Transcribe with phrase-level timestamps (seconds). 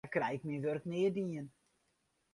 [0.05, 1.47] Sa krij ik myn wurk nea dien.